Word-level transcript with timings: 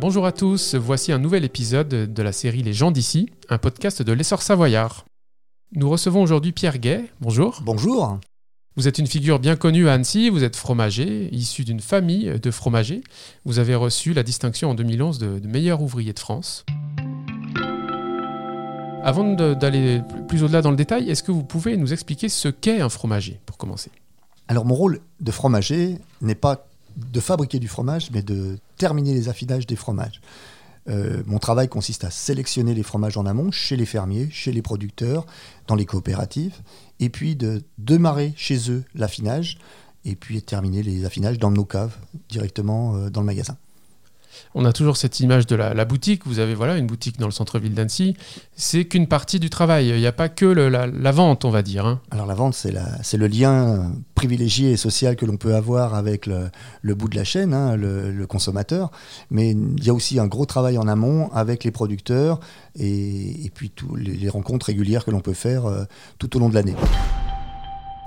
Bonjour 0.00 0.26
à 0.26 0.30
tous, 0.30 0.76
voici 0.76 1.10
un 1.10 1.18
nouvel 1.18 1.44
épisode 1.44 1.88
de 1.88 2.22
la 2.22 2.30
série 2.30 2.62
Les 2.62 2.72
gens 2.72 2.92
d'ici, 2.92 3.30
un 3.48 3.58
podcast 3.58 4.00
de 4.00 4.12
l'essor 4.12 4.42
savoyard. 4.42 5.04
Nous 5.74 5.90
recevons 5.90 6.22
aujourd'hui 6.22 6.52
Pierre 6.52 6.78
Gay. 6.78 7.06
Bonjour. 7.20 7.62
Bonjour. 7.64 8.20
Vous 8.76 8.86
êtes 8.86 8.98
une 8.98 9.08
figure 9.08 9.40
bien 9.40 9.56
connue 9.56 9.88
à 9.88 9.94
Annecy, 9.94 10.30
vous 10.30 10.44
êtes 10.44 10.54
fromager, 10.54 11.28
issu 11.34 11.64
d'une 11.64 11.80
famille 11.80 12.38
de 12.38 12.50
fromagers. 12.52 13.02
Vous 13.44 13.58
avez 13.58 13.74
reçu 13.74 14.12
la 14.12 14.22
distinction 14.22 14.70
en 14.70 14.74
2011 14.74 15.18
de, 15.18 15.40
de 15.40 15.48
meilleur 15.48 15.82
ouvrier 15.82 16.12
de 16.12 16.20
France. 16.20 16.64
Avant 19.02 19.32
d'aller 19.32 20.02
plus 20.28 20.44
au-delà 20.44 20.62
dans 20.62 20.70
le 20.70 20.76
détail, 20.76 21.10
est-ce 21.10 21.24
que 21.24 21.32
vous 21.32 21.42
pouvez 21.42 21.76
nous 21.76 21.92
expliquer 21.92 22.28
ce 22.28 22.46
qu'est 22.46 22.80
un 22.80 22.88
fromager, 22.88 23.40
pour 23.46 23.58
commencer? 23.58 23.90
Alors 24.46 24.64
mon 24.64 24.76
rôle 24.76 25.00
de 25.20 25.32
fromager 25.32 25.98
n'est 26.22 26.36
pas 26.36 26.67
de 26.98 27.20
fabriquer 27.20 27.58
du 27.58 27.68
fromage, 27.68 28.10
mais 28.10 28.22
de 28.22 28.58
terminer 28.76 29.14
les 29.14 29.28
affinages 29.28 29.66
des 29.66 29.76
fromages. 29.76 30.20
Euh, 30.88 31.22
mon 31.26 31.38
travail 31.38 31.68
consiste 31.68 32.04
à 32.04 32.10
sélectionner 32.10 32.74
les 32.74 32.82
fromages 32.82 33.16
en 33.16 33.26
amont 33.26 33.50
chez 33.50 33.76
les 33.76 33.86
fermiers, 33.86 34.28
chez 34.30 34.52
les 34.52 34.62
producteurs, 34.62 35.26
dans 35.66 35.74
les 35.74 35.84
coopératives, 35.84 36.56
et 36.98 37.10
puis 37.10 37.36
de 37.36 37.62
démarrer 37.76 38.32
chez 38.36 38.70
eux 38.70 38.84
l'affinage, 38.94 39.58
et 40.04 40.16
puis 40.16 40.42
terminer 40.42 40.82
les 40.82 41.04
affinages 41.04 41.38
dans 41.38 41.50
nos 41.50 41.64
caves, 41.64 41.96
directement 42.28 42.96
euh, 42.96 43.10
dans 43.10 43.20
le 43.20 43.26
magasin 43.26 43.56
on 44.54 44.64
a 44.64 44.72
toujours 44.72 44.96
cette 44.96 45.20
image 45.20 45.46
de 45.46 45.56
la, 45.56 45.84
boutique. 45.84 46.26
Vous 46.26 46.38
avez 46.38 46.54
voilà 46.54 46.76
une 46.76 46.86
boutique 46.86 47.18
dans 47.18 47.26
le 47.26 47.32
centre-ville 47.32 47.74
d'Annecy. 47.74 48.16
C'est 48.56 48.84
qu'une 48.84 49.06
partie 49.06 49.40
du 49.40 49.50
travail. 49.50 49.88
Il 49.88 49.96
n'y 49.96 50.06
a 50.06 50.12
pas 50.12 50.28
que 50.28 50.46
la, 50.46 51.12
vente, 51.12 51.44
on 51.44 51.50
va 51.50 51.62
dire. 51.62 51.86
Hein. 51.86 52.00
Alors 52.10 52.26
la 52.26 52.34
vente, 52.34 52.54
c'est 52.54 53.16
le 53.16 53.26
lien 53.26 53.92
privilégié 54.14 54.72
et 54.72 54.76
social 54.76 55.16
que 55.16 55.26
l'on 55.26 55.36
peut 55.36 55.54
avoir 55.54 55.94
avec 55.94 56.26
le, 56.26 56.94
bout 56.94 57.08
de 57.08 57.16
la 57.16 57.24
chaîne, 57.24 57.54
hein, 57.54 57.76
le, 57.76 58.26
consommateur. 58.26 58.90
Mais 59.30 59.50
il 59.50 59.84
y 59.84 59.90
a 59.90 59.94
aussi 59.94 60.18
un 60.18 60.26
gros 60.26 60.46
travail 60.46 60.78
en 60.78 60.88
amont 60.88 61.30
avec 61.32 61.64
les 61.64 61.70
producteurs 61.70 62.40
et, 62.78 63.50
puis 63.54 63.70
tous 63.70 63.94
les, 63.96 64.28
rencontres 64.28 64.66
régulières 64.66 65.04
que 65.04 65.10
l'on 65.10 65.20
peut 65.20 65.32
faire 65.32 65.66
euh, 65.66 65.84
tout 66.18 66.36
au 66.36 66.40
long 66.40 66.48
de 66.48 66.54
l'année. 66.54 66.74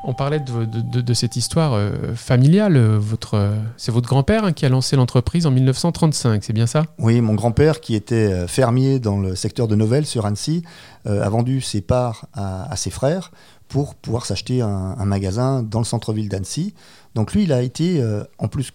On 0.04 0.14
parlait 0.14 0.40
de, 0.40 1.14
cette 1.14 1.36
histoire 1.36 1.74
euh, 1.74 2.16
familiale. 2.16 2.78
Votre, 2.78 3.54
c'est 3.78 3.92
votre 3.92 4.10
grand-père 4.10 4.46
hein, 4.46 4.52
qui 4.52 4.66
a 4.66 4.70
lancé 4.70 4.96
l'entreprise 4.96 5.46
en 5.46 5.52
1935, 5.52 6.44
c'est 6.44 6.54
bien 6.54 6.66
ça? 6.66 6.86
Oui, 6.98 7.22
mon 7.22 7.36
grand-père, 7.36 7.82
qui 7.82 7.94
était 7.94 8.16
euh, 8.16 8.48
fermier 8.48 9.00
dans 9.00 9.20
le 9.20 9.36
secteur 9.36 9.68
de 9.68 9.76
Novelle 9.76 10.08
sur 10.08 10.26
Annecy, 10.26 10.64
euh, 11.06 11.24
a 11.24 11.30
vendu 11.30 11.62
ses 11.62 11.82
parts 11.82 12.26
à, 12.34 12.76
ses 12.76 12.90
frères 12.90 13.32
pour 13.68 13.94
pouvoir 13.94 14.26
s'acheter 14.26 14.62
un, 14.62 15.06
magasin 15.06 15.62
dans 15.62 15.80
le 15.80 15.86
centre-ville 15.86 16.30
d'Annecy. 16.30 16.74
Donc 17.14 17.34
lui, 17.34 17.44
il 17.44 17.54
a 17.54 17.62
été, 17.62 18.04
en 18.38 18.50
plus 18.50 18.74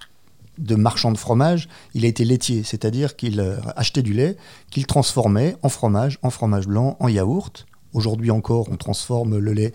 de 0.56 0.74
marchand 0.74 1.12
de 1.12 1.18
fromage, 1.18 1.68
il 1.92 2.06
a 2.06 2.08
été 2.08 2.24
laitier, 2.24 2.62
c'est-à-dire 2.62 3.14
qu'il 3.14 3.44
achetait 3.76 4.00
du 4.00 4.14
lait, 4.14 4.38
qu'il 4.70 4.86
transformait 4.86 5.54
en 5.62 5.68
fromage, 5.68 6.18
en 6.22 6.30
fromage 6.30 6.66
blanc, 6.66 6.96
en 6.98 7.08
yaourt. 7.08 7.65
Aujourd'hui 7.92 8.30
encore, 8.30 8.68
on 8.70 8.76
transforme 8.76 9.38
le 9.38 9.52
lait 9.52 9.72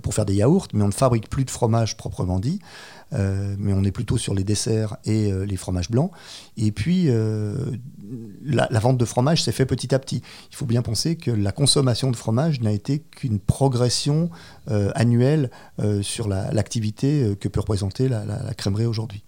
pour 0.00 0.14
faire 0.14 0.24
des 0.24 0.34
yaourts, 0.34 0.68
mais 0.72 0.82
on 0.82 0.88
ne 0.88 0.92
fabrique 0.92 1.28
plus 1.28 1.44
de 1.44 1.50
fromage 1.50 1.96
proprement 1.96 2.38
dit. 2.38 2.60
Euh, 3.14 3.54
mais 3.58 3.72
on 3.72 3.84
est 3.84 3.90
plutôt 3.90 4.16
sur 4.16 4.34
les 4.34 4.44
desserts 4.44 4.96
et 5.04 5.30
euh, 5.30 5.44
les 5.44 5.56
fromages 5.56 5.90
blancs. 5.90 6.10
Et 6.56 6.72
puis, 6.72 7.06
euh, 7.08 7.56
la, 8.42 8.66
vente 8.78 8.96
de 8.96 9.04
fromage 9.04 9.42
s'est 9.42 9.52
fait 9.52 9.66
petit 9.66 9.94
à 9.94 9.98
petit. 9.98 10.22
Il 10.50 10.56
faut 10.56 10.66
bien 10.66 10.82
penser 10.82 11.16
que 11.16 11.30
la 11.30 11.52
consommation 11.52 12.10
de 12.10 12.16
fromage 12.16 12.60
n'a 12.60 12.72
été 12.72 13.00
qu'une 13.00 13.38
progression 13.38 14.30
annuelle 14.94 15.50
sur 16.02 16.28
l'activité 16.28 17.36
que 17.40 17.48
peut 17.48 17.60
représenter 17.60 18.08
la, 18.08 18.54
crèmerie 18.56 18.86
aujourd'hui. 18.86 19.24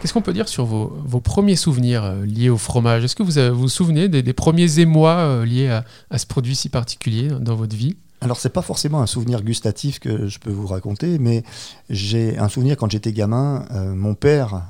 Qu'est-ce 0.00 0.14
qu'on 0.14 0.22
peut 0.22 0.32
dire 0.32 0.48
sur 0.48 0.64
vos, 0.64 1.20
premiers 1.20 1.56
souvenirs 1.56 2.14
liés 2.24 2.48
au 2.48 2.56
fromage? 2.56 3.04
Est-ce 3.04 3.14
que 3.14 3.22
vous 3.22 3.54
vous, 3.54 3.68
souvenez 3.68 4.08
des, 4.08 4.32
premiers 4.32 4.80
émois 4.80 5.44
liés 5.44 5.68
à, 6.10 6.18
ce 6.18 6.26
produit 6.26 6.56
si 6.56 6.68
particulier 6.70 7.28
dans 7.40 7.54
votre 7.54 7.76
vie? 7.76 7.96
Alors, 8.22 8.36
c'est 8.36 8.50
pas 8.50 8.62
forcément 8.62 9.00
un 9.00 9.06
souvenir 9.06 9.42
gustatif 9.42 9.98
que 9.98 10.26
je 10.26 10.38
peux 10.38 10.50
vous 10.50 10.66
raconter, 10.66 11.18
mais 11.18 11.42
j'ai 11.88 12.36
un 12.36 12.48
souvenir 12.48 12.76
quand 12.76 12.90
j'étais 12.90 13.12
gamin. 13.12 13.64
Euh, 13.70 13.94
mon 13.94 14.14
père, 14.14 14.62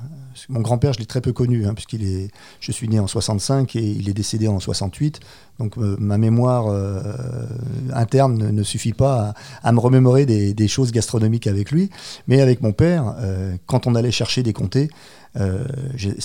mon 0.47 0.61
grand-père, 0.61 0.93
je 0.93 0.99
l'ai 0.99 1.05
très 1.05 1.19
peu 1.19 1.33
connu, 1.33 1.65
hein, 1.65 1.73
puisqu'il 1.73 2.05
est, 2.05 2.31
je 2.61 2.71
suis 2.71 2.87
né 2.87 2.97
en 2.97 3.07
65 3.07 3.75
et 3.75 3.81
il 3.81 4.07
est 4.07 4.13
décédé 4.13 4.47
en 4.47 4.61
68. 4.61 5.19
Donc, 5.59 5.77
euh, 5.77 5.97
ma 5.99 6.17
mémoire 6.17 6.67
euh, 6.67 7.01
interne 7.93 8.51
ne, 8.51 8.63
suffit 8.63 8.93
pas 8.93 9.33
à, 9.63 9.71
me 9.73 9.81
remémorer 9.81 10.25
des, 10.25 10.67
choses 10.69 10.93
gastronomiques 10.93 11.47
avec 11.47 11.71
lui. 11.71 11.89
Mais 12.29 12.39
avec 12.39 12.61
mon 12.61 12.71
père, 12.71 13.15
quand 13.65 13.85
on 13.85 13.95
allait 13.95 14.11
chercher 14.11 14.43
des 14.43 14.53
comtés, 14.53 14.89
euh, 15.39 15.63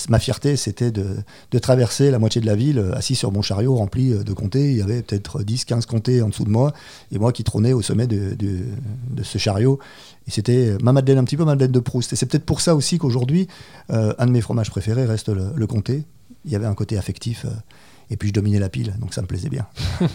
ma 0.09 0.19
fierté, 0.19 0.55
c'était 0.57 0.91
de, 0.91 1.23
traverser 1.59 2.11
la 2.11 2.19
moitié 2.19 2.41
de 2.41 2.45
la 2.45 2.55
ville 2.55 2.79
euh, 2.79 2.95
assis 2.95 3.15
sur 3.15 3.31
mon 3.31 3.41
chariot 3.41 3.75
rempli 3.75 4.13
euh, 4.13 4.23
de 4.23 4.33
comtés. 4.33 4.71
Il 4.71 4.77
y 4.77 4.81
avait 4.81 5.01
peut-être 5.01 5.43
10, 5.43 5.65
15 5.65 5.85
comtés 5.85 6.21
en 6.21 6.29
dessous 6.29 6.43
de 6.43 6.49
moi, 6.49 6.73
et 7.11 7.19
moi 7.19 7.31
qui 7.31 7.43
trônais 7.43 7.73
au 7.73 7.81
sommet 7.81 8.07
de, 8.07 8.35
ce 9.23 9.37
chariot. 9.37 9.79
Et 10.27 10.31
c'était 10.31 10.77
ma 10.81 10.91
Madeleine, 10.91 11.19
un 11.19 11.23
petit 11.23 11.37
peu 11.37 11.45
ma 11.45 11.51
Madeleine 11.51 11.71
de 11.71 11.79
Proust. 11.79 12.13
Et 12.13 12.15
c'est 12.15 12.25
peut-être 12.25 12.45
pour 12.45 12.61
ça 12.61 12.75
aussi 12.75 12.97
qu'aujourd'hui, 12.97 13.47
un 13.89 14.25
de 14.25 14.31
mes 14.31 14.41
fromages 14.41 14.69
préférés 14.69 15.05
reste 15.05 15.29
le, 15.29 15.67
comté. 15.67 16.03
Il 16.45 16.51
y 16.51 16.55
avait 16.55 16.65
un 16.65 16.75
côté 16.75 16.97
affectif, 16.97 17.45
et 18.09 18.17
puis 18.17 18.29
je 18.29 18.33
dominais 18.33 18.59
la 18.59 18.69
pile, 18.69 18.93
donc 18.99 19.13
ça 19.13 19.21
me 19.21 19.27
plaisait 19.27 19.49
bien. 19.49 19.65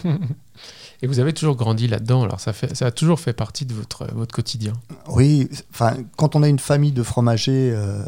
Et 1.03 1.05
vous 1.05 1.19
avez 1.19 1.33
toujours 1.33 1.57
grandi 1.57 1.89
là-dedans, 1.89 2.23
alors 2.23 2.39
ça, 2.39 2.53
fait, 2.53 2.73
ça 2.73 2.85
a 2.85 2.91
toujours 2.91 3.19
fait 3.19 3.33
partie 3.33 3.65
de 3.65 3.73
votre, 3.73 4.07
votre 4.13 4.33
quotidien. 4.33 4.71
Oui, 5.09 5.49
enfin, 5.69 5.97
quand 6.15 6.37
on 6.37 6.43
a 6.43 6.47
une 6.47 6.59
famille 6.59 6.93
de 6.93 7.03
fromagers 7.03 7.73
euh, 7.73 8.01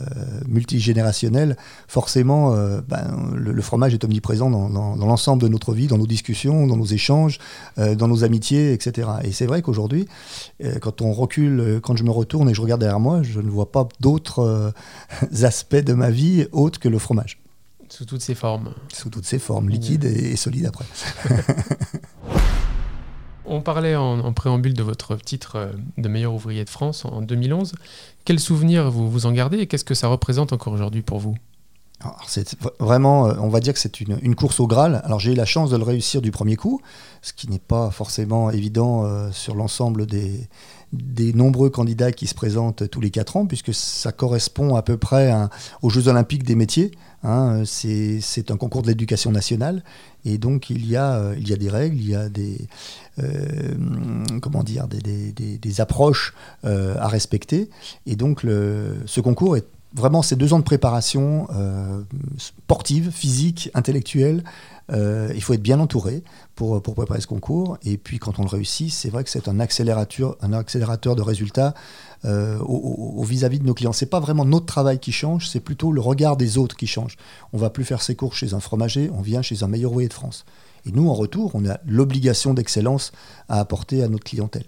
multigénérationnels, 0.47 1.57
forcément, 1.89 2.53
euh, 2.53 2.79
ben, 2.87 3.33
le, 3.35 3.61
fromage 3.61 3.93
est 3.93 4.01
omniprésent 4.05 4.49
dans, 4.49 4.95
l'ensemble 4.95 5.41
de 5.41 5.49
notre 5.49 5.73
vie, 5.73 5.87
dans 5.87 5.97
nos 5.97 6.07
discussions, 6.07 6.67
dans 6.67 6.77
nos 6.77 6.85
échanges, 6.85 7.39
euh, 7.79 7.95
dans 7.95 8.07
nos 8.07 8.23
amitiés, 8.23 8.71
etc. 8.71 9.09
Et 9.25 9.33
c'est 9.33 9.45
vrai 9.45 9.61
qu'aujourd'hui, 9.61 10.07
quand 10.79 11.01
on 11.01 11.11
recule, 11.11 11.81
quand 11.83 11.97
je 11.97 12.05
me 12.05 12.11
retourne 12.11 12.49
et 12.49 12.53
je 12.53 12.61
regarde 12.61 12.79
derrière 12.79 13.01
moi, 13.01 13.23
je 13.23 13.41
ne 13.41 13.49
vois 13.49 13.73
pas 13.73 13.89
d'autres 13.99 14.73
aspects 15.43 15.75
de 15.75 15.91
ma 15.91 16.11
vie 16.11 16.47
autres 16.53 16.79
que 16.79 16.87
le 16.87 16.97
fromage. 16.97 17.41
Sous 17.89 18.05
toutes 18.05 18.21
ses 18.21 18.35
formes. 18.35 18.73
Sous 18.93 19.09
toutes 19.09 19.25
ses 19.25 19.37
formes, 19.39 19.67
liquide 19.67 20.05
et, 20.05 20.31
et 20.31 20.35
solide 20.37 20.65
après. 20.65 20.85
On 23.47 23.61
parlait 23.61 23.95
en, 23.95 24.33
préambule 24.33 24.73
de 24.73 24.83
votre 24.83 25.15
titre 25.17 25.55
euh, 25.55 25.71
de 25.97 26.09
meilleur 26.09 26.33
ouvrier 26.33 26.65
de 26.65 26.69
France 26.69 27.05
en 27.05 27.21
2011. 27.21 27.73
Quels 28.23 28.39
souvenirs 28.39 28.89
vous 28.89 29.09
vous 29.09 29.25
en 29.25 29.31
gardez 29.31 29.59
et 29.59 29.67
qu'est-ce 29.67 29.85
que 29.85 29.93
ça 29.93 30.07
représente 30.07 30.51
encore 30.51 30.73
aujourd'hui 30.73 31.03
pour 31.03 31.19
vous? 31.19 31.35
C'est 32.27 32.55
vraiment, 32.79 33.27
euh, 33.27 33.35
on 33.39 33.47
va 33.47 33.59
dire 33.59 33.73
que 33.73 33.79
c'est 33.79 34.01
une, 34.01 34.35
course 34.35 34.59
au 34.59 34.67
Graal. 34.67 35.01
Alors 35.05 35.19
j'ai 35.19 35.31
eu 35.31 35.35
la 35.35 35.45
chance 35.45 35.69
de 35.69 35.77
le 35.77 35.83
réussir 35.83 36.21
du 36.21 36.31
premier 36.31 36.55
coup, 36.55 36.81
ce 37.21 37.33
qui 37.33 37.49
n'est 37.49 37.59
pas 37.59 37.89
forcément 37.89 38.49
évident 38.51 39.05
euh, 39.05 39.31
sur 39.31 39.55
l'ensemble 39.55 40.05
des, 40.05 40.47
des 40.91 41.33
nombreux 41.33 41.69
candidats 41.69 42.11
qui 42.11 42.27
se 42.27 42.35
présentent 42.35 42.89
tous 42.89 43.01
les 43.01 43.11
quatre 43.11 43.37
ans, 43.37 43.45
puisque 43.45 43.73
ça 43.73 44.11
correspond 44.11 44.75
à 44.75 44.81
peu 44.81 44.97
près 44.97 45.33
aux 45.81 45.89
Jeux 45.89 46.07
olympiques 46.07 46.43
des 46.43 46.55
métiers. 46.55 46.91
Hein. 47.25 47.63
c'est 47.65 48.51
un 48.51 48.57
concours 48.57 48.83
de 48.83 48.87
l'éducation 48.87 49.31
nationale, 49.31 49.83
et 50.25 50.37
donc 50.37 50.69
il 50.69 50.85
y 50.85 50.95
a, 50.95 51.31
a 51.31 51.35
des 51.35 51.69
règles, 51.69 51.97
il 51.97 52.09
y 52.09 52.15
a 52.15 52.29
des, 52.29 52.67
euh, 53.19 53.73
approches 55.79 56.33
euh, 56.63 56.95
à 56.99 57.07
respecter. 57.07 57.69
Et 58.05 58.15
donc 58.15 58.41
ce 58.41 59.21
concours 59.21 59.57
est 59.57 59.65
vraiment 59.95 60.21
ces 60.21 60.35
deux 60.35 60.53
ans 60.53 60.59
de 60.59 60.63
préparation 60.63 61.47
euh, 61.55 62.01
sportive, 62.37 63.11
physique, 63.11 63.71
intellectuelle. 63.73 64.43
Il 64.91 65.41
faut 65.41 65.53
être 65.53 65.61
bien 65.61 65.79
entouré 65.79 66.23
pour, 66.55 66.81
pour 66.81 66.95
préparer 66.95 67.21
ce 67.21 67.27
concours. 67.27 67.77
Et 67.83 67.97
puis 67.97 68.19
quand 68.19 68.39
on 68.39 68.43
le 68.43 68.49
réussit, 68.49 68.91
c'est 68.91 69.09
vrai 69.09 69.23
que 69.23 69.29
c'est 69.29 69.47
un 69.47 69.59
accélérateur, 69.59 70.35
de 70.37 71.21
résultats 71.21 71.73
au 72.23 73.23
vis-à-vis 73.23 73.59
de 73.59 73.65
nos 73.65 73.73
clients. 73.73 73.93
C'est 73.93 74.05
pas 74.05 74.19
vraiment 74.19 74.45
notre 74.45 74.65
travail 74.65 74.99
qui 74.99 75.11
change, 75.11 75.47
c'est 75.47 75.59
plutôt 75.59 75.91
le 75.91 76.01
regard 76.01 76.37
des 76.37 76.57
autres 76.57 76.75
qui 76.75 76.87
change. 76.87 77.17
On 77.53 77.57
va 77.57 77.69
plus 77.69 77.83
faire 77.83 78.01
ses 78.01 78.15
cours 78.15 78.35
chez 78.35 78.53
un 78.53 78.59
fromager, 78.59 79.09
on 79.13 79.21
vient 79.21 79.41
chez 79.41 79.63
un 79.63 79.67
meilleur 79.67 79.91
ouvrier 79.91 80.09
de 80.09 80.13
France. 80.13 80.45
Et 80.85 80.91
nous, 80.91 81.09
en 81.09 81.13
retour, 81.13 81.51
on 81.55 81.65
a 81.67 81.79
l'obligation 81.85 82.53
d'excellence 82.53 83.11
à 83.49 83.59
apporter 83.59 84.03
à 84.03 84.07
notre 84.07 84.23
clientèle. 84.23 84.65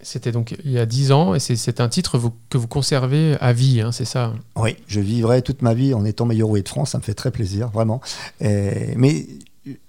C'était 0.00 0.32
donc 0.32 0.54
il 0.64 0.70
y 0.70 0.78
a 0.78 0.86
10 0.86 1.12
ans 1.12 1.34
et 1.34 1.40
c'est 1.40 1.80
un 1.80 1.88
titre 1.88 2.20
que 2.50 2.58
vous 2.58 2.68
conservez 2.68 3.36
à 3.40 3.52
vie, 3.52 3.80
hein, 3.80 3.90
c'est 3.90 4.04
ça? 4.04 4.34
Oui, 4.56 4.76
je 4.86 5.00
vivrai 5.00 5.40
toute 5.40 5.62
ma 5.62 5.72
vie 5.72 5.94
en 5.94 6.04
étant 6.04 6.26
meilleur 6.26 6.48
roué 6.48 6.62
de 6.62 6.68
France, 6.68 6.90
ça 6.90 6.98
me 6.98 7.02
fait 7.02 7.14
très 7.14 7.30
plaisir, 7.30 7.68
vraiment. 7.70 8.00
mais 8.40 9.26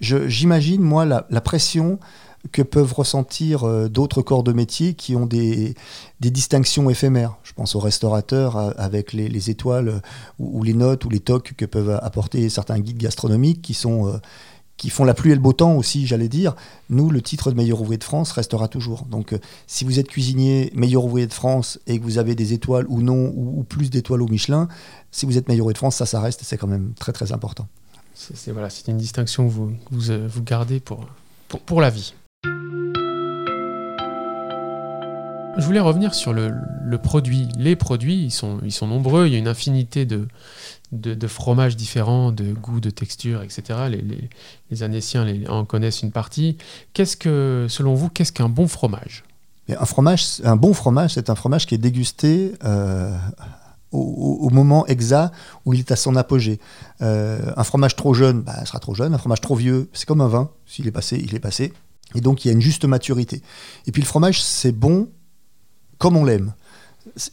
j'imagine, 0.00 0.80
moi, 0.80 1.04
la, 1.04 1.40
pression 1.40 1.98
que 2.52 2.62
peuvent 2.62 2.92
ressentir 2.92 3.64
euh, 3.64 3.88
d'autres 3.88 4.22
corps 4.22 4.44
de 4.44 4.52
métier 4.52 4.94
qui 4.94 5.16
ont 5.16 5.26
des, 5.26 5.74
distinctions 6.20 6.88
éphémères. 6.88 7.36
Je 7.42 7.52
pense 7.52 7.74
aux 7.74 7.80
restaurateurs 7.80 8.56
euh, 8.56 8.70
avec 8.76 9.12
les, 9.12 9.50
étoiles 9.50 10.00
ou, 10.38 10.62
les 10.62 10.74
notes 10.74 11.04
ou 11.04 11.08
les 11.08 11.18
tocs 11.18 11.54
que 11.56 11.64
peuvent 11.64 11.98
apporter 12.02 12.48
certains 12.48 12.78
guides 12.78 12.98
gastronomiques 12.98 13.62
qui 13.62 13.74
sont, 13.74 14.06
euh, 14.06 14.18
qui 14.76 14.90
font 14.90 15.04
la 15.04 15.14
pluie 15.14 15.32
et 15.32 15.34
le 15.34 15.40
beau 15.40 15.52
temps 15.52 15.74
aussi, 15.74 16.06
j'allais 16.06 16.28
dire, 16.28 16.54
nous, 16.90 17.10
le 17.10 17.22
titre 17.22 17.50
de 17.50 17.56
meilleur 17.56 17.80
ouvrier 17.80 17.98
de 17.98 18.04
France 18.04 18.32
restera 18.32 18.68
toujours. 18.68 19.06
Donc, 19.06 19.32
euh, 19.32 19.38
si 19.66 19.84
vous 19.84 19.98
êtes 19.98 20.08
cuisinier 20.08 20.70
meilleur 20.74 21.04
ouvrier 21.04 21.26
de 21.26 21.32
France 21.32 21.78
et 21.86 21.98
que 21.98 22.04
vous 22.04 22.18
avez 22.18 22.34
des 22.34 22.52
étoiles 22.52 22.86
ou 22.88 23.00
non, 23.00 23.32
ou, 23.34 23.64
plus 23.64 23.90
d'étoiles 23.90 24.22
au 24.22 24.28
Michelin, 24.28 24.68
si 25.12 25.24
vous 25.26 25.38
êtes 25.38 25.48
meilleur 25.48 25.64
ouvrier 25.64 25.74
de 25.74 25.78
France, 25.78 25.96
ça, 25.96 26.06
ça 26.06 26.20
reste, 26.20 26.42
c'est 26.42 26.58
quand 26.58 26.66
même 26.66 26.92
très, 26.98 27.12
très 27.12 27.32
important. 27.32 27.66
C'est 28.14 28.52
voilà, 28.52 28.68
une 28.88 28.96
distinction 28.96 29.46
que 29.46 29.52
vous, 29.52 29.72
vous, 29.90 30.10
euh, 30.10 30.26
vous 30.30 30.42
gardez 30.42 30.80
pour, 30.80 31.06
pour, 31.48 31.60
pour 31.60 31.80
la 31.80 31.90
vie. 31.90 32.14
Je 35.58 35.64
voulais 35.64 35.80
revenir 35.80 36.14
sur 36.14 36.32
le, 36.34 36.52
produit. 36.98 37.48
Les 37.58 37.76
produits, 37.76 38.24
ils 38.24 38.30
sont, 38.30 38.60
nombreux. 38.82 39.26
Il 39.26 39.32
y 39.32 39.36
a 39.36 39.38
une 39.38 39.48
infinité 39.48 40.04
de, 40.04 40.28
fromages 41.26 41.76
différents, 41.76 42.30
de 42.30 42.52
goûts, 42.52 42.80
de 42.80 42.90
textures, 42.90 43.42
etc. 43.42 43.62
Les, 43.90 44.04
les, 44.70 45.48
en 45.48 45.64
connaissent 45.64 46.02
une 46.02 46.12
partie. 46.12 46.58
Qu'est-ce 46.92 47.16
que, 47.16 47.66
selon 47.68 47.94
vous, 47.94 48.10
qu'est-ce 48.10 48.32
qu'un 48.32 48.48
bon 48.48 48.68
fromage? 48.68 49.24
Un, 49.68 49.84
fromage, 49.84 50.40
un 50.44 50.56
bon 50.56 50.74
fromage, 50.74 51.14
c'est 51.14 51.30
un 51.30 51.34
fromage 51.34 51.66
qui 51.66 51.74
est 51.74 51.78
dégusté 51.78 52.52
euh, 52.64 53.16
au, 53.92 54.50
moment 54.50 54.86
exact 54.86 55.32
où 55.64 55.72
il 55.72 55.80
est 55.80 55.90
à 55.90 55.96
son 55.96 56.16
apogée. 56.16 56.60
Euh, 57.00 57.52
un 57.56 57.64
fromage 57.64 57.96
trop 57.96 58.12
jeune, 58.12 58.42
bah, 58.42 58.64
sera 58.66 58.78
trop 58.78 58.94
jeune. 58.94 59.14
Un 59.14 59.18
fromage 59.18 59.40
trop 59.40 59.56
vieux, 59.56 59.88
c'est 59.94 60.06
comme 60.06 60.20
un 60.20 60.28
vin. 60.28 60.50
S'il 60.66 60.86
est 60.86 60.92
passé, 60.92 61.20
il 61.22 61.34
est 61.34 61.40
passé. 61.40 61.72
Et 62.14 62.20
donc, 62.20 62.44
il 62.44 62.48
y 62.48 62.50
a 62.50 62.54
une 62.54 62.60
juste 62.60 62.84
maturité. 62.84 63.42
Et 63.86 63.92
puis, 63.92 64.02
le 64.02 64.06
fromage, 64.06 64.42
c'est 64.42 64.72
bon 64.72 65.08
comme 65.98 66.16
on 66.16 66.24
l'aime 66.24 66.52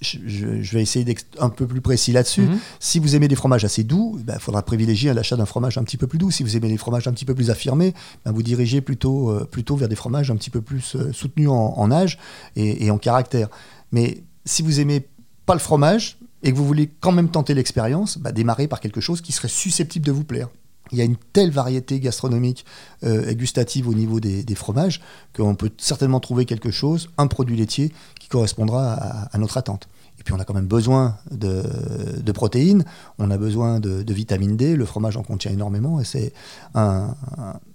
je, 0.01 0.73
vais 0.73 0.81
essayer 0.81 1.05
d'être 1.05 1.25
un 1.39 1.49
peu 1.49 1.67
plus 1.67 1.81
précis 1.81 2.11
là-dessus. 2.11 2.41
Mhm. 2.41 2.59
Si 2.79 2.99
vous 2.99 3.15
aimez 3.15 3.27
des 3.27 3.35
fromages 3.35 3.65
assez 3.65 3.83
doux, 3.83 4.15
il 4.19 4.25
ben, 4.25 4.39
faudra 4.39 4.61
privilégier 4.61 5.13
l'achat 5.13 5.35
d'un 5.35 5.45
fromage 5.45 5.77
un 5.77 5.83
petit 5.83 5.97
peu 5.97 6.07
plus 6.07 6.19
doux. 6.19 6.31
Si 6.31 6.43
vous 6.43 6.55
aimez 6.55 6.69
des 6.69 6.77
fromages 6.77 7.07
un 7.07 7.13
petit 7.13 7.25
peu 7.25 7.35
plus 7.35 7.49
affirmés, 7.49 7.93
ben, 8.25 8.31
vous 8.31 8.43
dirigez 8.43 8.81
plutôt, 8.81 9.31
euh, 9.31 9.45
plutôt 9.49 9.75
vers 9.75 9.89
des 9.89 9.95
fromages 9.95 10.31
un 10.31 10.35
petit 10.35 10.49
peu 10.49 10.61
plus 10.61 10.95
euh, 10.95 11.11
soutenus 11.11 11.49
en, 11.49 11.91
âge 11.91 12.19
et, 12.55 12.89
en 12.91 12.97
caractère. 12.97 13.49
Mais 13.91 14.23
si 14.45 14.61
vous 14.61 14.79
aimez 14.79 15.07
pas 15.45 15.53
le 15.53 15.59
fromage 15.59 16.17
et 16.43 16.51
que 16.51 16.57
vous 16.57 16.65
voulez 16.65 16.91
quand 16.99 17.11
même 17.11 17.29
tenter 17.29 17.53
l'expérience, 17.53 18.17
ben, 18.17 18.31
démarrez 18.31 18.67
par 18.67 18.79
quelque 18.79 19.01
chose 19.01 19.21
qui 19.21 19.31
serait 19.31 19.47
susceptible 19.47 20.05
de 20.05 20.11
vous 20.11 20.23
plaire 20.23 20.49
il 20.93 20.99
y 20.99 21.01
a 21.01 21.05
une 21.05 21.17
telle 21.33 21.51
variété 21.51 21.99
gastronomique 21.99 22.65
euh, 23.03 23.27
et 23.27 23.35
gustative 23.35 23.89
au 23.89 23.93
niveau 23.93 24.19
des, 24.19 24.55
fromages 24.55 25.01
qu'on 25.35 25.55
peut 25.55 25.71
certainement 25.77 26.19
trouver 26.19 26.45
quelque 26.45 26.71
chose, 26.71 27.09
un 27.17 27.27
produit 27.27 27.57
laitier 27.57 27.91
qui 28.19 28.29
correspondra 28.29 28.93
à, 28.93 29.37
notre 29.39 29.57
attente. 29.57 29.89
Et 30.19 30.23
puis 30.23 30.33
on 30.33 30.39
a 30.39 30.45
quand 30.45 30.53
même 30.53 30.67
besoin 30.67 31.17
de, 31.31 32.31
protéines, 32.31 32.85
on 33.17 33.31
a 33.31 33.37
besoin 33.37 33.79
de, 33.79 34.13
vitamine 34.13 34.55
D, 34.55 34.75
le 34.75 34.85
fromage 34.85 35.17
en 35.17 35.23
contient 35.23 35.51
énormément 35.51 35.99
et 35.99 36.05
c'est 36.05 36.31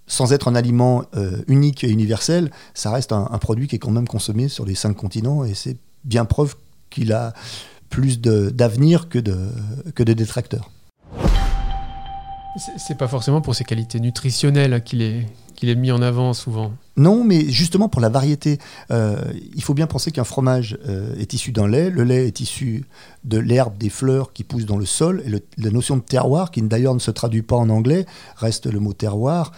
sans 0.07 0.33
être 0.33 0.49
un 0.49 0.55
aliment 0.55 1.05
euh, 1.17 1.43
unique 1.49 1.85
et 1.85 1.91
universel, 1.91 2.51
ça 2.73 2.91
reste 2.91 3.13
un, 3.13 3.27
produit 3.39 3.67
qui 3.67 3.77
est 3.77 3.79
quand 3.79 3.91
même 3.91 4.09
consommé 4.09 4.49
sur 4.49 4.65
les 4.65 4.75
cinq 4.75 4.95
continents 4.95 5.45
et 5.45 5.55
c'est 5.55 5.77
bien 6.05 6.25
preuve 6.25 6.55
qu'il 6.89 7.13
a 7.13 7.35
plus 7.91 8.21
d'avenir 8.21 9.09
que 9.09 9.19
de 9.19 10.13
détracteurs. 10.13 10.71
C'est 12.77 12.99
pas 12.99 13.09
forcément 13.09 13.41
pour 13.41 13.55
ses 13.55 13.65
qualités 13.65 14.01
nutritionnelles 14.01 14.83
qu'il 14.83 15.03
est, 15.03 15.27
est 15.63 15.75
mis 15.75 15.93
en 15.93 16.03
avant 16.03 16.33
souvent. 16.33 16.73
Non, 16.97 17.23
mais 17.25 17.49
justement 17.49 17.89
pour 17.89 18.01
la 18.01 18.09
variété. 18.09 18.59
Euh, 18.91 19.23
il 19.55 19.63
faut 19.63 19.75
bien 19.75 19.87
penser 19.87 20.11
qu'un 20.11 20.25
fromage 20.25 20.79
euh, 20.89 21.15
est 21.17 21.33
issu 21.33 21.53
d'un 21.53 21.69
lait. 21.69 21.91
Le 21.91 22.03
lait 22.05 22.27
est 22.27 22.41
issu 22.41 22.85
de 23.25 23.39
l'herbe, 23.39 23.79
des 23.79 23.91
fleurs 23.91 24.33
qui 24.33 24.45
poussent 24.45 24.67
dans 24.67 24.77
le 24.77 24.87
sol. 24.87 25.23
Et 25.25 25.63
la 25.63 25.71
notion 25.71 25.97
de 25.97 26.03
terroir, 26.03 26.51
qui 26.51 26.61
d'ailleurs 26.63 26.95
ne 26.95 26.99
se 26.99 27.11
traduit 27.11 27.43
pas 27.43 27.57
en 27.57 27.69
anglais, 27.71 28.07
reste 28.37 28.67
le 28.67 28.81
mot 28.81 28.93
terroir, 28.93 29.53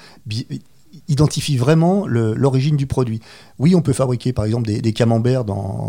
identifie 1.10 1.56
vraiment 1.56 2.06
l'origine 2.06 2.76
du 2.76 2.86
produit. 2.86 3.20
Oui, 3.58 3.74
on 3.74 3.82
peut 3.82 3.92
fabriquer 3.92 4.32
par 4.32 4.44
exemple 4.44 4.66
des, 4.66 4.92
camemberts 4.92 5.44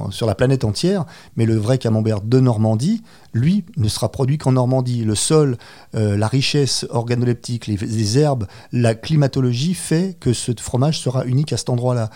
sur 0.09 0.27
la 0.27 0.35
planète 0.35 0.65
entière, 0.65 1.05
mais 1.37 1.45
le 1.45 1.55
vrai 1.55 1.77
camembert 1.77 2.21
de 2.21 2.39
Normandie, 2.39 3.03
lui, 3.33 3.63
ne 3.77 3.87
sera 3.87 4.11
produit 4.11 4.37
qu'en 4.37 4.53
Normandie. 4.53 5.05
Le 5.05 5.15
sol, 5.15 5.57
euh, 5.95 6.17
la 6.17 6.27
richesse 6.27 6.85
organoleptique, 6.89 7.67
les, 7.67 8.17
herbes, 8.17 8.47
la 8.71 8.95
climatologie 8.95 9.73
fait 9.73 10.17
que 10.19 10.33
ce 10.33 10.51
fromage 10.59 10.99
sera 10.99 11.25
unique 11.25 11.53
à 11.53 11.57
cet 11.57 11.69
endroit-là. 11.69 12.09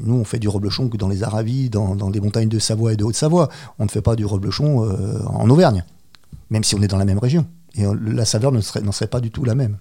Nous, 0.00 0.14
on 0.14 0.24
fait 0.24 0.38
du 0.38 0.48
reblochon 0.48 0.88
que 0.88 0.96
dans 0.96 1.08
les 1.08 1.22
Aravis, 1.22 1.70
dans, 1.70 1.94
dans 1.94 2.10
les 2.10 2.20
montagnes 2.20 2.48
de 2.48 2.58
Savoie 2.58 2.94
et 2.94 2.96
de 2.96 3.04
Haute-Savoie. 3.04 3.48
On 3.78 3.84
ne 3.84 3.90
fait 3.90 4.02
pas 4.02 4.16
du 4.16 4.24
reblochon 4.24 4.84
euh, 4.84 5.22
en 5.26 5.48
Auvergne, 5.48 5.84
même 6.50 6.64
si 6.64 6.74
on 6.74 6.82
est 6.82 6.88
dans 6.88 6.98
la 6.98 7.04
même 7.04 7.18
région. 7.18 7.46
Et 7.76 7.84
la 8.04 8.24
saveur 8.24 8.50
n'en 8.50 8.62
serait, 8.62 8.80
serait 8.92 9.06
pas 9.06 9.20
du 9.20 9.30
tout 9.30 9.44
la 9.44 9.54
même. 9.54 9.78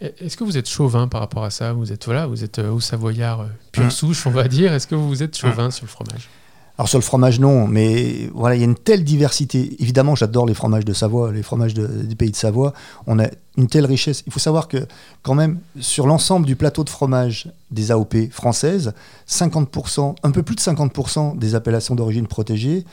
Est-ce 0.00 0.36
que 0.36 0.44
vous 0.44 0.58
êtes 0.58 0.68
chauvin 0.68 1.08
par 1.08 1.20
rapport 1.20 1.44
à 1.44 1.50
ça? 1.50 1.72
Vous 1.72 1.92
êtes 1.92 2.04
voilà, 2.04 2.26
vous 2.26 2.42
êtes 2.42 2.58
euh, 2.58 2.70
au 2.70 2.80
Savoyard 2.80 3.42
euh, 3.42 3.46
pure 3.72 3.84
mmh. 3.84 3.90
souche, 3.90 4.26
on 4.26 4.30
va 4.30 4.48
dire. 4.48 4.72
Est-ce 4.72 4.86
que 4.86 4.94
vous 4.94 5.22
êtes 5.22 5.36
chauvin 5.36 5.68
mmh. 5.68 5.72
sur 5.72 5.84
le 5.84 5.90
fromage? 5.90 6.28
Alors 6.76 6.88
sur 6.88 6.98
le 6.98 7.04
fromage, 7.04 7.38
non, 7.38 7.68
mais 7.68 8.28
voilà, 8.34 8.56
il 8.56 8.58
y 8.58 8.62
a 8.62 8.64
une 8.64 8.74
telle 8.74 9.04
diversité. 9.04 9.76
Évidemment, 9.78 10.16
j'adore 10.16 10.44
les 10.44 10.54
fromages 10.54 10.84
de 10.84 10.92
Savoie, 10.92 11.30
les 11.30 11.44
fromages 11.44 11.72
des 11.72 12.16
pays 12.16 12.32
de 12.32 12.36
Savoie. 12.36 12.72
On 13.06 13.20
a 13.20 13.28
une 13.56 13.68
telle 13.68 13.86
richesse. 13.86 14.24
Il 14.26 14.32
faut 14.32 14.40
savoir 14.40 14.66
que 14.66 14.78
quand 15.22 15.34
même, 15.34 15.60
sur 15.78 16.08
l'ensemble 16.08 16.46
du 16.46 16.56
plateau 16.56 16.82
de 16.82 16.90
fromage 16.90 17.48
des 17.70 17.92
AOP 17.92 18.28
françaises, 18.32 18.92
50%, 19.28 20.16
un 20.24 20.30
peu 20.32 20.42
plus 20.42 20.56
de 20.56 20.60
50% 20.60 21.38
des 21.38 21.54
appellations 21.54 21.94
d'origine 21.94 22.26
protégée 22.26 22.84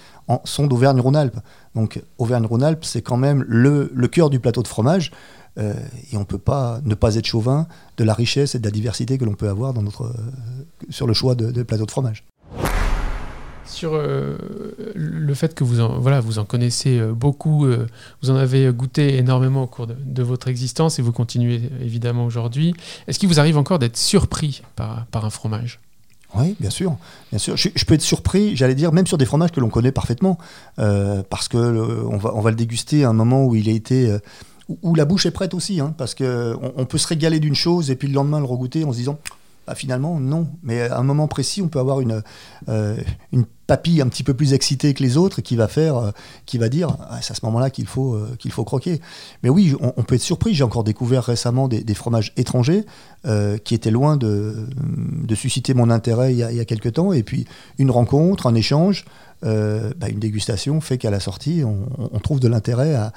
sont 0.43 0.67
d'Auvergne-Rhône-Alpes. 0.67 1.39
Donc 1.73 2.03
Auvergne-Rhône-Alpes, 2.19 2.85
c'est 2.85 3.01
quand 3.01 3.17
même 3.17 3.43
le, 3.47 3.91
le 3.95 4.07
cœur 4.07 4.29
du 4.29 4.39
plateau 4.39 4.61
de 4.61 4.67
fromage. 4.67 5.11
Euh, 5.57 5.73
et 6.11 6.15
on 6.15 6.21
ne 6.21 6.25
peut 6.25 6.37
pas 6.37 6.79
ne 6.85 6.95
pas 6.95 7.15
être 7.15 7.25
chauvin 7.25 7.67
de 7.97 8.05
la 8.05 8.13
richesse 8.13 8.55
et 8.55 8.59
de 8.59 8.63
la 8.63 8.71
diversité 8.71 9.17
que 9.17 9.25
l'on 9.25 9.33
peut 9.33 9.49
avoir 9.49 9.73
dans 9.73 9.81
notre, 9.81 10.05
euh, 10.05 10.13
sur 10.89 11.07
le 11.07 11.13
choix 11.13 11.35
de, 11.35 11.63
plateau 11.63 11.85
de 11.85 11.91
fromage. 11.91 12.23
Sur 13.81 13.95
euh, 13.95 14.37
le 14.93 15.33
fait 15.33 15.55
que 15.55 15.63
vous 15.63 15.81
en, 15.81 15.97
voilà, 15.97 16.19
vous 16.19 16.37
en 16.37 16.45
connaissez 16.45 17.01
beaucoup, 17.01 17.65
vous 18.21 18.29
en 18.29 18.35
avez 18.35 18.71
goûté 18.71 19.17
énormément 19.17 19.63
au 19.63 19.65
cours 19.65 19.87
de, 19.87 20.21
votre 20.21 20.49
existence 20.49 20.99
et 20.99 21.01
vous 21.01 21.11
continuez 21.11 21.63
évidemment 21.81 22.25
aujourd'hui, 22.25 22.75
est-ce 23.07 23.17
qu'il 23.17 23.27
vous 23.27 23.39
arrive 23.39 23.57
encore 23.57 23.79
d'être 23.79 23.97
surpris 23.97 24.61
par, 24.75 25.07
par 25.07 25.25
un 25.25 25.31
fromage? 25.31 25.79
Oui, 26.35 26.55
bien 26.59 26.69
sûr. 26.69 26.95
Bien 27.31 27.39
sûr. 27.39 27.57
Je, 27.57 27.85
peux 27.85 27.95
être 27.95 28.03
surpris, 28.03 28.55
j'allais 28.55 28.75
dire, 28.75 28.91
même 28.91 29.07
sur 29.07 29.17
des 29.17 29.25
fromages 29.25 29.51
que 29.51 29.59
l'on 29.59 29.69
connaît 29.69 29.91
parfaitement, 29.91 30.37
parce 30.75 31.47
que 31.47 31.57
on, 31.57 32.17
va, 32.17 32.35
on 32.35 32.41
va 32.41 32.51
le 32.51 32.55
déguster 32.55 33.03
à 33.03 33.09
un 33.09 33.13
moment 33.13 33.45
où 33.45 33.55
il 33.55 33.67
a 33.67 33.71
été 33.71 34.15
où 34.83 34.93
la 34.93 35.05
bouche 35.05 35.25
est 35.25 35.31
prête 35.31 35.55
aussi, 35.55 35.79
hein, 35.79 35.93
parce 35.97 36.13
qu'on 36.13 36.73
on 36.75 36.85
peut 36.85 36.99
se 36.99 37.07
régaler 37.07 37.39
d'une 37.39 37.55
chose 37.55 37.89
et 37.89 37.95
puis 37.95 38.07
le 38.07 38.13
lendemain 38.13 38.39
le 38.39 38.45
regoûter 38.45 38.83
en 38.83 38.91
se 38.91 38.97
disant 38.97 39.17
bah, 39.71 39.75
finalement 39.75 40.19
non. 40.19 40.49
Mais 40.63 40.81
à 40.81 40.97
un 40.97 41.03
moment 41.03 41.29
précis, 41.29 41.61
on 41.61 41.69
peut 41.69 41.79
avoir 41.79 42.01
une, 42.01 42.21
euh, 42.67 42.97
une 43.31 43.45
papille 43.67 44.01
un 44.01 44.09
petit 44.09 44.23
peu 44.23 44.33
plus 44.33 44.51
excitée 44.51 44.93
que 44.93 45.01
les 45.01 45.15
autres 45.15 45.39
qui 45.39 45.55
va 45.55 45.69
faire, 45.69 45.95
euh, 45.95 46.11
qui 46.45 46.57
va 46.57 46.67
dire 46.67 46.97
ah, 47.09 47.19
c'est 47.21 47.31
à 47.31 47.35
ce 47.35 47.45
moment-là 47.45 47.69
qu'il 47.69 47.87
faut, 47.87 48.15
euh, 48.15 48.35
qu'il 48.37 48.51
faut 48.51 48.65
croquer. 48.65 48.99
Mais 49.43 49.49
oui, 49.49 49.73
on, 49.79 50.03
peut 50.03 50.15
être 50.15 50.21
surpris. 50.21 50.53
J'ai 50.53 50.65
encore 50.65 50.83
découvert 50.83 51.23
récemment 51.23 51.69
des, 51.69 51.93
fromages 51.93 52.33
étrangers 52.35 52.83
qui 53.63 53.73
étaient 53.73 53.91
loin 53.91 54.17
de, 54.17 54.67
susciter 55.35 55.73
mon 55.73 55.89
intérêt 55.89 56.33
il 56.33 56.39
y, 56.39 56.59
a, 56.59 56.65
quelques 56.65 56.91
temps. 56.91 57.13
Et 57.13 57.23
puis 57.23 57.45
une 57.77 57.91
rencontre, 57.91 58.47
un 58.47 58.55
échange. 58.55 59.05
Bah, 59.41 60.09
une 60.09 60.19
dégustation 60.19 60.81
fait 60.81 60.97
qu'à 60.97 61.11
la 61.11 61.21
sortie, 61.21 61.63
on, 61.63 62.19
trouve 62.19 62.41
de 62.41 62.49
l'intérêt 62.49 62.93
à, 62.95 63.13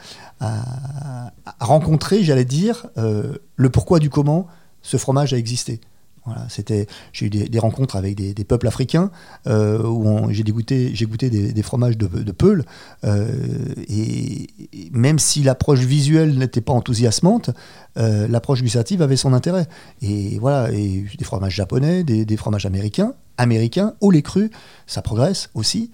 rencontrer, 1.59 2.23
j'allais 2.23 2.45
dire, 2.45 2.87
le 2.97 3.71
pourquoi 3.71 3.99
du 3.99 4.09
comment 4.09 4.47
ce 4.85 4.99
fromage 4.99 5.33
a 5.35 5.39
existé. 5.39 5.81
Voilà, 6.27 6.47
c'était, 6.49 6.87
j'ai 7.13 7.27
eu 7.27 7.31
des, 7.31 7.59
rencontres 7.59 7.97
avec 7.97 8.15
des, 8.17 8.45
peuples 8.45 8.67
africains 8.67 9.11
euh, 9.47 9.83
où 9.83 10.31
j'ai 10.31 10.43
goûté, 10.45 10.91
j'ai 10.95 11.05
goûté 11.05 11.29
des, 11.29 11.63
fromages 11.63 11.99
de, 11.99 12.07
de 12.07 12.33
Peul. 12.33 12.65
et, 13.05 14.47
même 14.93 15.19
si 15.19 15.43
l'approche 15.43 15.81
visuelle 15.81 16.39
n'était 16.39 16.63
pas 16.63 16.73
enthousiasmante, 16.73 17.51
l'approche 17.97 18.63
gustative 18.63 19.03
avait 19.03 19.17
son 19.17 19.33
intérêt. 19.35 19.67
Et 20.03 20.39
voilà, 20.39 20.73
et 20.73 21.05
des 21.19 21.25
fromages 21.25 21.55
japonais, 21.55 22.05
des, 22.05 22.37
fromages 22.37 22.67
américains, 22.67 23.13
américains, 23.37 23.95
au 24.01 24.11
lait 24.11 24.23
cru, 24.23 24.51
ça 24.87 25.03
progresse 25.03 25.51
aussi. 25.55 25.91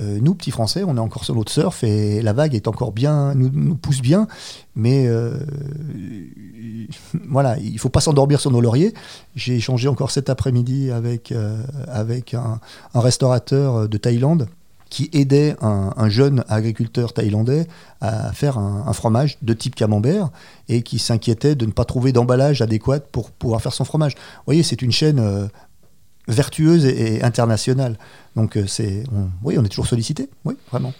Euh, 0.00 0.18
nous, 0.20 0.34
petits 0.34 0.50
Français, 0.50 0.82
on 0.84 0.96
est 0.96 1.00
encore 1.00 1.24
sur 1.24 1.36
notre 1.36 1.52
surf 1.52 1.84
et 1.84 2.20
la 2.20 2.32
vague 2.32 2.54
est 2.54 2.66
encore 2.66 2.92
bien, 2.92 3.34
nous, 3.34 3.76
pousse 3.76 4.00
bien, 4.00 4.26
mais 4.74 5.06
euh, 5.06 5.38
voilà, 7.28 7.58
il 7.58 7.78
faut 7.78 7.90
pas 7.90 8.00
s'endormir 8.00 8.40
sur 8.40 8.50
nos 8.50 8.60
lauriers. 8.60 8.92
J'ai 9.36 9.56
échangé 9.56 9.88
encore 9.88 10.10
cet 10.10 10.30
après-midi 10.30 10.90
avec, 10.90 11.30
euh, 11.30 11.62
avec 11.86 12.34
un, 12.34 12.60
restaurateur 12.94 13.88
de 13.88 13.96
Thaïlande 13.96 14.48
qui 14.90 15.10
aidait 15.12 15.56
un, 15.60 16.08
jeune 16.08 16.44
agriculteur 16.48 17.12
thaïlandais 17.12 17.66
à 18.00 18.32
faire 18.32 18.58
un, 18.58 18.92
fromage 18.92 19.38
de 19.42 19.52
type 19.52 19.74
camembert 19.74 20.30
et 20.68 20.82
qui 20.82 21.00
s'inquiétait 21.00 21.56
de 21.56 21.66
ne 21.66 21.72
pas 21.72 21.84
trouver 21.84 22.12
d'emballage 22.12 22.62
adéquat 22.62 23.00
pour 23.00 23.32
pouvoir 23.32 23.60
faire 23.60 23.72
son 23.72 23.84
fromage. 23.84 24.14
Vous 24.14 24.42
voyez, 24.46 24.62
c'est 24.62 24.82
une 24.82 24.92
chaîne 24.92 25.48
vertueuse 26.28 26.84
et, 26.84 27.22
internationale. 27.22 27.98
Donc 28.36 28.56
euh, 28.56 28.66
c'est, 28.66 29.04
oui, 29.42 29.56
on 29.58 29.64
est 29.64 29.68
toujours 29.68 29.86
sollicité, 29.86 30.28
oui, 30.44 30.54
vraiment. 30.70 30.92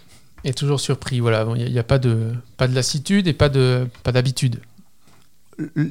Et 0.43 0.53
toujours 0.53 0.79
surpris, 0.79 1.19
voilà. 1.19 1.45
Il 1.55 1.71
n'y 1.71 1.79
a, 1.79 1.83
pas 1.83 1.97
de 1.97 2.33
pas 2.57 2.67
de 2.67 2.75
lassitude 2.75 3.27
et 3.27 3.33
pas 3.33 3.49
de 3.49 3.87
pas 4.03 4.11
d'habitude. 4.11 4.59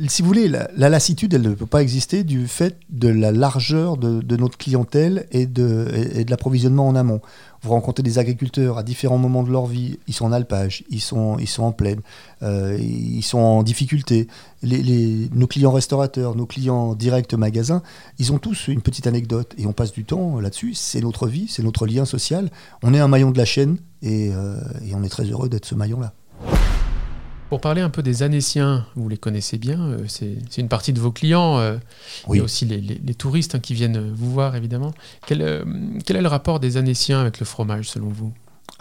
Si 0.08 0.22
vous 0.22 0.28
voulez, 0.28 0.48
la, 0.48 0.68
lassitude, 0.88 1.32
elle 1.32 1.42
ne 1.42 1.54
peut 1.54 1.66
pas 1.66 1.80
exister 1.80 2.22
du 2.22 2.48
fait 2.48 2.76
de 2.90 3.08
la 3.08 3.32
largeur 3.32 3.96
de, 3.96 4.36
notre 4.36 4.58
clientèle 4.58 5.26
et 5.32 5.46
de, 5.46 5.86
l'approvisionnement 6.28 6.86
en 6.86 6.94
amont. 6.94 7.20
Vous 7.62 7.70
rencontrez 7.70 8.02
des 8.02 8.18
agriculteurs 8.18 8.76
à 8.76 8.82
différents 8.82 9.16
moments 9.16 9.42
de 9.42 9.50
leur 9.50 9.64
vie, 9.64 9.98
ils 10.06 10.12
sont 10.12 10.26
en 10.26 10.32
alpage, 10.32 10.84
ils 10.90 11.00
sont, 11.00 11.38
ils 11.38 11.48
sont 11.48 11.62
en 11.62 11.72
plaine, 11.72 12.00
euh, 12.42 12.76
ils 12.78 13.22
sont 13.22 13.38
en 13.38 13.62
difficulté. 13.62 14.28
Nos 14.62 15.46
clients 15.46 15.72
restaurateurs, 15.72 16.36
nos 16.36 16.44
clients 16.44 16.94
directs 16.94 17.32
magasins, 17.32 17.82
ils 18.18 18.32
ont 18.32 18.38
tous 18.38 18.68
une 18.68 18.82
petite 18.82 19.06
anecdote 19.06 19.54
et 19.56 19.66
on 19.66 19.72
passe 19.72 19.92
du 19.92 20.04
temps 20.04 20.40
là-dessus. 20.40 20.74
C'est 20.74 21.00
notre 21.00 21.26
vie, 21.26 21.46
c'est 21.48 21.62
notre 21.62 21.86
lien 21.86 22.04
social. 22.04 22.50
On 22.82 22.92
est 22.92 23.00
un 23.00 23.08
maillon 23.08 23.30
de 23.30 23.38
la 23.38 23.46
chaîne 23.46 23.78
et, 24.02 24.30
euh, 24.30 24.56
et 24.86 24.94
on 24.94 25.02
est 25.02 25.08
très 25.08 25.24
heureux 25.24 25.48
d'être 25.48 25.64
ce 25.64 25.74
maillon-là. 25.74 26.12
Pour 27.54 27.60
parler 27.60 27.82
un 27.82 27.88
peu 27.88 28.02
des 28.02 28.24
Anéciens, 28.24 28.84
vous 28.96 29.08
les 29.08 29.16
connaissez 29.16 29.58
bien, 29.58 29.80
euh, 29.80 29.98
c'est 30.08 30.60
une 30.60 30.68
partie 30.68 30.92
de 30.92 30.98
vos 30.98 31.12
clients, 31.12 31.60
euh, 31.60 31.76
oui. 32.26 32.40
aussi 32.40 32.64
les, 32.64 33.14
touristes 33.14 33.54
hein, 33.54 33.60
qui 33.60 33.74
viennent 33.74 34.12
vous 34.12 34.28
voir 34.28 34.56
évidemment. 34.56 34.92
Quel, 35.24 35.40
euh, 35.40 35.64
quel, 36.04 36.16
est 36.16 36.20
le 36.20 36.26
rapport 36.26 36.58
des 36.58 36.78
Anéciens 36.78 37.20
avec 37.20 37.38
le 37.38 37.46
fromage 37.46 37.88
selon 37.88 38.08
vous? 38.08 38.32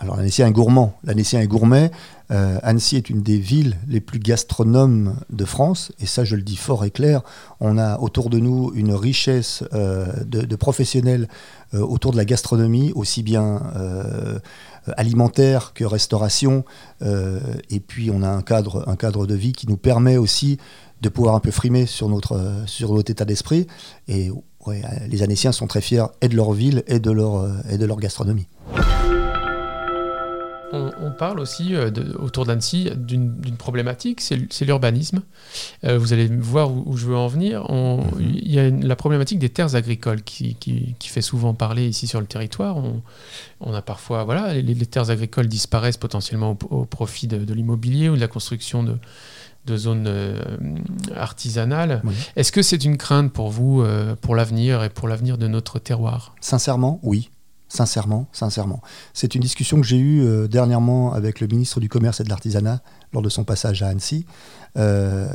Alors 0.03 0.17
l'Annécien 0.17 0.47
est 0.47 0.51
gourmand, 0.51 0.97
l'Annécien 1.05 1.39
est 1.39 1.47
gourmet. 1.47 1.89
Annecy 2.29 2.95
est 2.95 3.11
une 3.11 3.21
des 3.21 3.37
villes 3.37 3.77
les 3.87 4.01
plus 4.01 4.17
gastronomes 4.17 5.17
de 5.29 5.45
France, 5.45 5.91
et 5.99 6.07
ça 6.07 6.23
je 6.23 6.35
le 6.35 6.41
dis 6.41 6.55
fort 6.55 6.83
et 6.83 6.89
clair. 6.89 7.21
On 7.59 7.77
a 7.77 7.99
autour 7.99 8.31
de 8.31 8.39
nous 8.39 8.71
une 8.73 8.91
richesse 8.93 9.63
de, 9.71 10.55
professionnels 10.55 11.27
autour 11.73 12.11
de 12.11 12.17
la 12.17 12.25
gastronomie, 12.25 12.91
aussi 12.95 13.21
bien 13.21 13.61
euh, 14.89 14.93
alimentaire 14.97 15.71
que 15.73 15.85
restauration. 15.85 16.65
Euh, 17.01 17.39
et 17.69 17.79
puis 17.79 18.11
on 18.11 18.21
a 18.21 18.29
un 18.29 18.41
cadre, 18.41 18.83
un 18.87 18.95
cadre 18.95 19.25
de 19.25 19.35
vie 19.35 19.53
qui 19.53 19.67
nous 19.67 19.77
permet 19.77 20.17
aussi 20.17 20.57
de 21.01 21.09
pouvoir 21.09 21.35
un 21.35 21.39
peu 21.39 21.51
frimer 21.51 21.85
sur 21.85 22.09
notre, 22.09 22.63
sur 22.65 22.93
notre 22.93 23.11
état 23.11 23.25
d'esprit. 23.25 23.67
Et 24.07 24.31
les 25.07 25.23
Anéciens 25.23 25.51
sont 25.51 25.67
très 25.67 25.81
fiers 25.81 26.05
et 26.21 26.29
de 26.29 26.35
leur 26.35 26.53
ville 26.53 26.83
et 26.87 26.99
de 26.99 27.11
leur, 27.11 27.47
et 27.69 27.77
de 27.77 27.85
leur 27.85 27.97
gastronomie 27.97 28.47
on, 30.73 31.11
parle 31.11 31.39
aussi 31.39 31.75
euh, 31.75 31.91
autour 32.17 32.45
d'Annecy 32.45 32.89
d'une 32.95 33.57
problématique, 33.57 34.21
c'est 34.21 34.65
l'urbanisme. 34.65 35.21
Euh, 35.83 35.97
vous 35.97 36.13
allez 36.13 36.27
voir 36.27 36.71
où, 36.71 36.97
je 36.97 37.05
veux 37.05 37.15
en 37.15 37.27
venir. 37.27 37.63
Mhm. 37.71 38.01
Il 38.21 38.51
y 38.51 38.59
a 38.59 38.69
la 38.69 38.95
problématique 38.95 39.39
des 39.39 39.49
terres 39.49 39.75
agricoles 39.75 40.23
qui, 40.23 40.57
fait 41.03 41.21
souvent 41.21 41.53
parler 41.53 41.87
ici 41.87 42.07
sur 42.07 42.19
le 42.19 42.25
territoire. 42.25 42.77
On, 43.61 43.73
a 43.73 43.81
parfois, 43.81 44.23
voilà, 44.23 44.53
les, 44.53 44.75
terres 44.85 45.09
agricoles 45.09 45.47
disparaissent 45.47 45.97
potentiellement 45.97 46.57
au, 46.69 46.85
profit 46.85 47.27
de, 47.27 47.53
l'immobilier 47.53 48.09
ou 48.09 48.15
de 48.15 48.21
la 48.21 48.27
construction 48.27 48.83
de, 48.83 49.77
zones 49.77 50.07
euh, 50.07 50.41
artisanales. 51.15 52.01
Est-ce 52.35 52.51
que 52.51 52.61
c'est 52.61 52.83
une 52.83 52.97
crainte 52.97 53.31
pour 53.31 53.49
vous, 53.49 53.85
pour 54.21 54.35
l'avenir 54.35 54.83
et 54.83 54.89
pour 54.89 55.07
l'avenir 55.07 55.37
de 55.37 55.47
notre 55.47 55.79
terroir? 55.79 56.35
Sincèrement, 56.41 56.99
oui. 57.03 57.29
Sincèrement, 57.69 58.27
sincèrement. 58.31 58.81
C'est 59.13 59.33
une 59.33 59.41
discussion 59.41 59.81
que 59.81 59.87
j'ai 59.87 59.97
eue 59.97 60.21
euh, 60.21 60.47
dernièrement 60.47 61.13
avec 61.13 61.39
le 61.39 61.47
ministre 61.47 61.79
du 61.79 61.89
Commerce 61.89 62.19
et 62.19 62.23
de 62.23 62.29
l'Artisanat 62.29 62.81
lors 63.13 63.23
de 63.23 63.29
son 63.29 63.43
passage 63.43 63.81
à 63.81 63.87
Annecy. 63.87 64.25
Euh, 64.77 65.27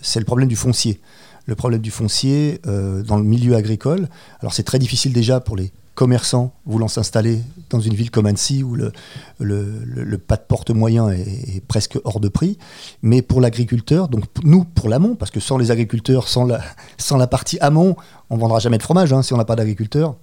c'est 0.00 0.20
le 0.20 0.24
problème 0.24 0.48
du 0.48 0.56
foncier. 0.56 1.00
Le 1.46 1.56
problème 1.56 1.80
du 1.80 1.90
foncier 1.90 2.60
euh, 2.66 3.02
dans 3.02 3.16
le 3.16 3.24
milieu 3.24 3.56
agricole. 3.56 4.08
Alors 4.40 4.54
c'est 4.54 4.62
très 4.62 4.78
difficile 4.78 5.12
déjà 5.12 5.40
pour 5.40 5.56
les 5.56 5.72
commerçants 5.94 6.52
voulant 6.66 6.88
s'installer 6.88 7.40
dans 7.70 7.80
une 7.80 7.94
ville 7.94 8.10
comme 8.10 8.26
Annecy 8.26 8.62
où 8.62 8.76
le, 8.76 10.18
pas 10.18 10.36
de 10.36 10.42
porte 10.42 10.70
moyen 10.70 11.10
est, 11.10 11.64
presque 11.66 11.98
hors 12.04 12.20
de 12.20 12.28
prix. 12.28 12.58
Mais 13.02 13.22
pour 13.22 13.40
l'agriculteur, 13.40 14.08
donc 14.08 14.24
nous 14.42 14.64
pour 14.64 14.88
l'amont, 14.88 15.14
parce 15.16 15.30
que 15.30 15.40
sans 15.40 15.58
les 15.58 15.70
agriculteurs, 15.70 16.28
sans 16.28 16.44
la, 16.44 16.60
sans 16.98 17.16
la 17.16 17.26
partie 17.26 17.58
amont, 17.60 17.96
on 18.30 18.36
vendra 18.36 18.58
jamais 18.58 18.78
de 18.78 18.82
fromage 18.82 19.12
hein, 19.12 19.22
si 19.22 19.32
on 19.32 19.36
n'a 19.36 19.44
pas 19.44 19.56
d'agriculteurs. 19.56 20.16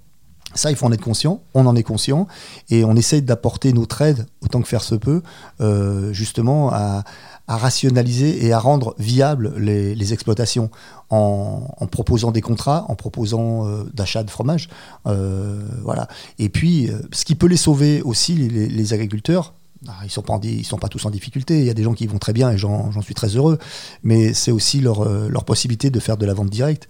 Ça, 0.53 0.69
il 0.69 0.75
faut 0.75 0.85
en 0.85 0.91
être 0.91 1.03
conscient, 1.03 1.41
on 1.53 1.65
en 1.65 1.75
est 1.75 1.83
conscient, 1.83 2.27
et 2.69 2.83
on 2.83 2.95
essaye 2.95 3.21
d'apporter 3.21 3.71
notre 3.73 4.01
aide, 4.01 4.25
autant 4.41 4.61
que 4.61 4.67
faire 4.67 4.83
se 4.83 4.95
peut, 4.95 5.21
euh, 5.61 6.11
justement 6.13 6.71
à, 6.71 7.03
rationaliser 7.47 8.45
et 8.45 8.53
à 8.53 8.59
rendre 8.59 8.95
viables 8.97 9.53
les, 9.57 10.13
exploitations 10.13 10.71
en, 11.09 11.67
proposant 11.91 12.31
des 12.31 12.39
contrats, 12.39 12.85
en 12.87 12.95
proposant 12.95 13.67
euh, 13.67 13.83
d'achat 13.93 14.23
de 14.23 14.29
fromage. 14.29 14.69
Euh, 15.05 15.59
voilà. 15.83 16.07
Et 16.39 16.47
puis, 16.47 16.89
ce 17.11 17.25
qui 17.25 17.35
peut 17.35 17.47
les 17.47 17.57
sauver 17.57 18.01
aussi, 18.03 18.35
les, 18.35 18.93
agriculteurs, 18.93 19.53
ah, 19.89 19.97
ils 20.03 20.05
ne 20.05 20.09
sont, 20.11 20.21
pas 20.21 20.39
sont 20.63 20.77
pas 20.77 20.87
tous 20.87 21.05
en 21.05 21.09
difficulté, 21.09 21.59
il 21.59 21.65
y 21.65 21.69
a 21.69 21.73
des 21.73 21.83
gens 21.83 21.93
qui 21.93 22.07
vont 22.07 22.19
très 22.19 22.31
bien 22.31 22.51
et 22.51 22.57
j'en 22.57 23.01
suis 23.01 23.15
très 23.15 23.35
heureux, 23.35 23.57
mais 24.03 24.33
c'est 24.33 24.51
aussi 24.51 24.79
leur, 24.79 25.03
leur, 25.27 25.43
possibilité 25.43 25.89
de 25.89 25.99
faire 25.99 26.15
de 26.15 26.25
la 26.25 26.33
vente 26.33 26.51
directe 26.51 26.87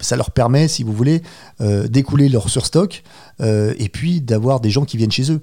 ça 0.00 0.16
leur 0.16 0.30
permet, 0.30 0.68
si 0.68 0.82
vous 0.82 0.92
voulez, 0.92 1.22
euh, 1.60 1.88
d'écouler 1.88 2.28
leur 2.28 2.48
surstock 2.48 3.02
euh, 3.40 3.74
et 3.78 3.88
puis 3.88 4.20
d'avoir 4.20 4.60
des 4.60 4.70
gens 4.70 4.84
qui 4.84 4.96
viennent 4.96 5.12
chez 5.12 5.32
eux. 5.32 5.40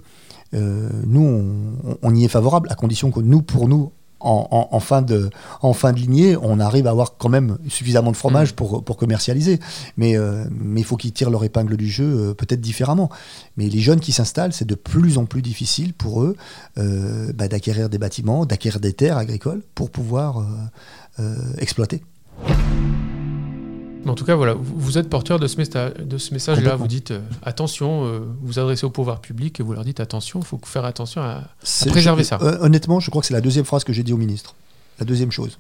Euh, 0.54 0.90
nous, 1.06 1.76
on, 2.02 2.16
y 2.16 2.26
est 2.26 2.30
favorable, 2.30 2.68
à 2.72 2.76
condition 2.76 3.10
que 3.10 3.20
nous, 3.20 3.42
pour 3.42 3.68
nous, 3.68 3.92
en, 4.26 4.80
fin 4.80 5.02
de, 5.02 5.30
en 5.62 5.74
fin 5.74 5.92
de 5.92 6.00
lignée, 6.00 6.38
on 6.42 6.62
arrive 6.62 6.88
à 6.88 6.92
avoir 6.92 7.18
quand 7.18 7.28
même 7.28 7.58
suffisamment 7.68 8.10
de 8.10 8.16
fromage 8.16 8.54
mmh. 8.54 8.56
pour, 8.56 8.82
pour 8.82 8.96
commercialiser. 8.96 9.60
Mais 9.98 10.16
mais 10.50 10.80
il 10.80 10.86
faut 10.86 10.96
qu'ils 10.96 11.12
tirent 11.12 11.30
leur 11.30 11.44
épingle 11.44 11.76
du 11.76 11.90
jeu 11.90 12.34
peut-être 12.34 12.62
différemment. 12.62 13.10
Mais 13.58 13.68
les 13.68 13.82
jeunes 13.82 14.00
qui 14.00 14.14
s'installent, 14.14 14.54
c'est 14.54 14.64
de 14.64 14.76
plus 14.76 15.18
en 15.18 15.26
plus 15.26 15.42
difficile 15.42 15.94
pour 15.94 16.24
eux 16.24 16.38
bah, 16.78 17.50
d'acquérir 17.50 17.90
des 17.90 17.98
bâtiments, 17.98 18.46
d'acquérir 18.46 18.80
des 18.80 18.94
terres 18.94 19.18
agricoles 19.18 19.62
pour 19.76 19.90
pouvoir 19.90 20.46
exploiter. 21.58 22.02
En 24.06 24.16
tout 24.16 24.26
cas, 24.26 24.36
voilà, 24.36 24.54
vous 24.54 24.98
êtes 24.98 25.10
porteur 25.10 25.40
de 25.40 25.48
ce, 25.48 26.02
de 26.02 26.18
ce 26.18 26.34
message-là. 26.34 26.76
Vous 26.76 26.88
dites 26.88 27.12
euh, 27.12 27.22
attention, 27.44 28.06
euh, 28.06 28.20
vous 28.42 28.60
adressez 28.60 28.86
au 28.86 28.90
pouvoir 28.90 29.22
public 29.22 29.60
et 29.60 29.64
vous 29.64 29.74
leur 29.74 29.84
dites 29.86 30.00
attention, 30.00 30.40
il 30.40 30.46
faut 30.46 30.60
faire 30.64 30.86
attention 30.86 31.22
à, 31.22 31.44
préserver 31.88 32.24
ça. 32.24 32.38
Euh, 32.42 32.58
honnêtement, 32.62 33.00
je 33.00 33.10
crois 33.10 33.22
que 33.22 33.28
c'est 33.28 33.34
la 33.34 33.42
deuxième 33.42 33.66
phrase 33.66 33.84
que 33.84 33.94
j'ai 33.94 34.04
dit 34.04 34.14
au 34.14 34.18
ministre. 34.18 34.56
La 35.00 35.06
deuxième 35.06 35.32
chose. 35.32 35.60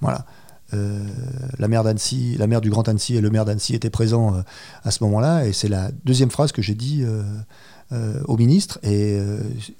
Voilà. 0.00 0.26
la 0.72 1.68
maire 1.68 1.82
d'Annecy, 1.82 2.36
la 2.38 2.46
maire 2.46 2.60
du 2.60 2.70
Grand 2.70 2.88
Annecy 2.88 3.16
et 3.16 3.20
le 3.20 3.30
maire 3.30 3.44
d'Annecy 3.44 3.74
étaient 3.74 3.90
présents 3.90 4.42
à 4.84 4.90
ce 4.90 5.02
moment-là, 5.04 5.46
et 5.46 5.52
c'est 5.52 5.68
la 5.68 5.90
deuxième 6.04 6.30
phrase 6.30 6.52
que 6.52 6.62
j'ai 6.62 6.74
dit 6.74 7.04
au 7.90 8.36
ministre, 8.36 8.78
et, 8.84 9.18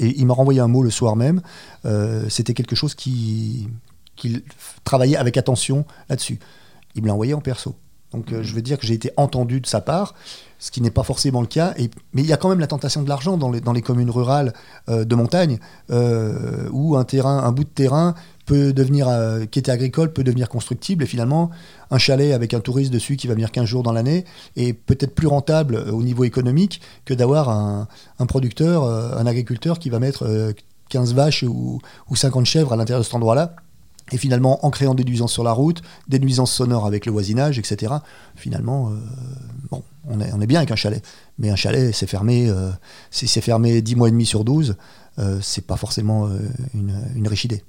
il 0.00 0.26
m'a 0.26 0.34
renvoyé 0.34 0.60
un 0.60 0.66
mot 0.66 0.82
le 0.82 0.90
soir 0.90 1.14
même. 1.14 1.40
C'était 2.28 2.54
quelque 2.54 2.74
chose 2.74 2.94
qui 2.94 3.68
qu'il 4.16 4.42
travaillait 4.82 5.16
avec 5.16 5.36
attention 5.36 5.84
là-dessus. 6.08 6.40
Il 6.96 7.02
me 7.02 7.06
l'a 7.06 7.14
envoyé 7.14 7.34
en 7.34 7.40
perso. 7.40 7.76
Donc 8.12 8.32
euh, 8.32 8.42
je 8.42 8.54
veux 8.54 8.62
dire 8.62 8.78
que 8.78 8.86
j'ai 8.86 8.94
été 8.94 9.10
entendu 9.16 9.60
de 9.60 9.66
sa 9.66 9.80
part, 9.80 10.14
ce 10.58 10.70
qui 10.70 10.80
n'est 10.80 10.90
pas 10.90 11.02
forcément 11.02 11.40
le 11.40 11.46
cas. 11.46 11.74
Et, 11.76 11.90
mais 12.14 12.22
il 12.22 12.28
y 12.28 12.32
a 12.32 12.36
quand 12.36 12.48
même 12.48 12.60
la 12.60 12.66
tentation 12.66 13.02
de 13.02 13.08
l'argent 13.08 13.36
dans 13.36 13.50
les, 13.50 13.60
dans 13.60 13.72
les 13.72 13.82
communes 13.82 14.10
rurales 14.10 14.52
euh, 14.88 15.04
de 15.04 15.14
montagne, 15.14 15.58
euh, 15.90 16.68
où 16.72 16.96
un, 16.96 17.04
terrain, 17.04 17.38
un 17.44 17.52
bout 17.52 17.64
de 17.64 17.68
terrain 17.68 18.14
peut 18.46 18.72
devenir, 18.72 19.08
qui 19.50 19.58
était 19.58 19.70
agricole 19.70 20.10
peut 20.10 20.24
devenir 20.24 20.48
constructible. 20.48 21.04
Et 21.04 21.06
finalement, 21.06 21.50
un 21.90 21.98
chalet 21.98 22.32
avec 22.32 22.54
un 22.54 22.60
touriste 22.60 22.90
dessus 22.90 23.16
qui 23.16 23.26
va 23.26 23.34
venir 23.34 23.52
15 23.52 23.66
jours 23.66 23.82
dans 23.82 23.92
l'année 23.92 24.24
est 24.56 24.72
peut-être 24.72 25.14
plus 25.14 25.26
rentable 25.26 25.76
au 25.76 26.02
niveau 26.02 26.24
économique 26.24 26.80
que 27.04 27.12
d'avoir 27.12 27.50
un, 27.50 27.88
un, 28.18 28.24
producteur, 28.24 28.84
un 28.84 29.26
agriculteur 29.26 29.78
qui 29.78 29.90
va 29.90 29.98
mettre 29.98 30.54
15 30.88 31.12
vaches 31.12 31.42
ou, 31.42 31.82
ou 32.08 32.16
50 32.16 32.46
chèvres 32.46 32.72
à 32.72 32.76
l'intérieur 32.76 33.00
de 33.00 33.04
cet 33.04 33.14
endroit-là 33.16 33.54
et 34.12 34.18
finalement, 34.18 34.64
en 34.64 34.70
créant 34.70 34.94
des 34.94 35.04
nuisances 35.04 35.32
sur 35.32 35.44
la 35.44 35.52
route, 35.52 35.82
des 36.08 36.18
nuisances 36.18 36.52
sonores 36.52 36.86
avec 36.86 37.06
le 37.06 37.12
voisinage, 37.12 37.58
etc., 37.58 37.94
finalement, 38.36 38.90
euh, 38.90 38.96
bon, 39.70 39.82
on 40.08 40.40
est, 40.40 40.46
bien 40.46 40.58
avec 40.58 40.70
un 40.70 40.76
chalet. 40.76 41.02
Mais 41.38 41.50
un 41.50 41.56
chalet, 41.56 41.94
c'est 41.94 42.06
fermé, 42.06 42.48
euh, 42.48 42.70
c'est 43.10 43.40
fermé 43.40 43.82
10 43.82 43.96
mois 43.96 44.08
et 44.08 44.10
demi 44.10 44.26
sur 44.26 44.44
12, 44.44 44.76
euh, 45.18 45.38
c'est 45.42 45.66
pas 45.66 45.76
forcément 45.76 46.26
euh, 46.26 46.38
une, 46.74 46.94
une 47.14 47.28
riche 47.28 47.44
idée. 47.44 47.62